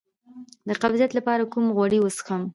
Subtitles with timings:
[0.67, 2.41] د قبضیت لپاره کوم غوړي وڅښم؟